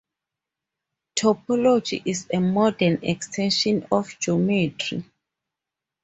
[1.15, 5.03] Topology is a modern extension of Geometry.